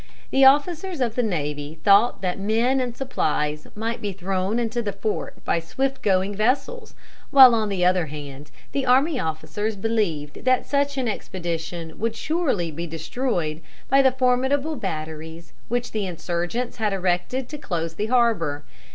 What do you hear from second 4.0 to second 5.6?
be thrown into the fort by